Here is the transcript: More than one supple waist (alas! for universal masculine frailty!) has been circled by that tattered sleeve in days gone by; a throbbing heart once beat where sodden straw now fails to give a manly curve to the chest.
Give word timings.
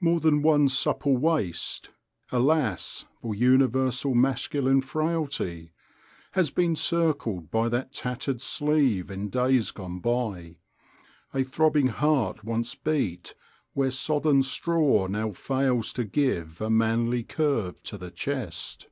More 0.00 0.18
than 0.18 0.40
one 0.40 0.70
supple 0.70 1.18
waist 1.18 1.90
(alas! 2.32 3.04
for 3.20 3.34
universal 3.34 4.14
masculine 4.14 4.80
frailty!) 4.80 5.72
has 6.32 6.50
been 6.50 6.74
circled 6.74 7.50
by 7.50 7.68
that 7.68 7.92
tattered 7.92 8.40
sleeve 8.40 9.10
in 9.10 9.28
days 9.28 9.70
gone 9.70 10.00
by; 10.00 10.56
a 11.34 11.44
throbbing 11.44 11.88
heart 11.88 12.42
once 12.42 12.74
beat 12.74 13.34
where 13.74 13.90
sodden 13.90 14.42
straw 14.42 15.06
now 15.06 15.32
fails 15.32 15.92
to 15.92 16.04
give 16.04 16.62
a 16.62 16.70
manly 16.70 17.22
curve 17.22 17.82
to 17.82 17.98
the 17.98 18.10
chest. 18.10 18.88